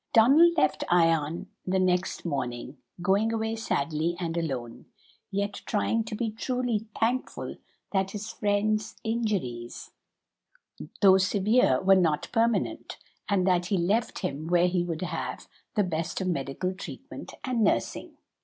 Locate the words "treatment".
16.73-17.35